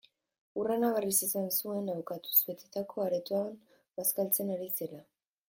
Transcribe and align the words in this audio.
Hurrena, 0.61 0.87
berriz 0.95 1.17
esan 1.27 1.45
zuen, 1.57 1.91
abokatuz 1.97 2.39
betetako 2.47 3.05
aretoan 3.09 3.53
bazkaltzen 4.01 4.53
ari 4.57 4.73
zirela. 4.73 5.05